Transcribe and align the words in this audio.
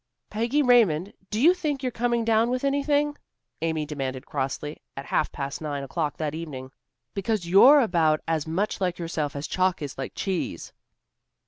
"Peggy 0.31 0.63
Raymond, 0.63 1.13
do 1.29 1.39
you 1.39 1.53
think 1.53 1.83
you're 1.83 1.91
coming 1.91 2.25
down 2.25 2.49
with 2.49 2.63
anything?" 2.63 3.19
Amy 3.61 3.85
demanded 3.85 4.25
crossly, 4.25 4.81
at 4.97 5.05
half 5.05 5.31
past 5.31 5.61
nine 5.61 5.83
o'clock 5.83 6.17
that 6.17 6.33
evening. 6.33 6.71
"Because 7.13 7.47
you're 7.47 7.79
about 7.81 8.19
as 8.27 8.47
much 8.47 8.81
like 8.81 8.97
yourself 8.97 9.35
as 9.35 9.45
chalk 9.45 9.79
is 9.79 9.99
like 9.99 10.15
cheese." 10.15 10.73